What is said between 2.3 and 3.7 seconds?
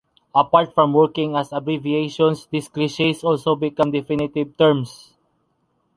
these cliches also